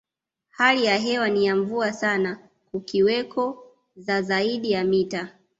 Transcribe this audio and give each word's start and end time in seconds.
Hali 0.49 0.85
ya 0.85 0.97
hewa 0.97 1.29
ni 1.29 1.45
ya 1.45 1.55
mvua 1.55 1.93
sana 1.93 2.39
kukiweko 2.71 3.71
za 3.95 4.21
zaidi 4.21 4.71
ya 4.71 4.83
mita 4.83 5.33